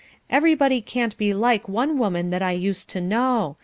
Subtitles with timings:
[0.31, 3.57] Everybody can't be like one woman that I used to know.